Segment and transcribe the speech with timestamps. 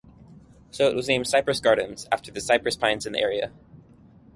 [0.71, 3.51] So it was named Cypress Gardens after the cypress pines in the area.